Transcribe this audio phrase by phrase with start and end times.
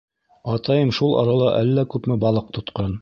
[0.53, 2.99] Атайым шул арала әллә күпме балыҡ тотҡан.